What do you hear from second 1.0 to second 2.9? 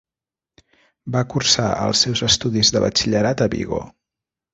Va cursar els seus estudis de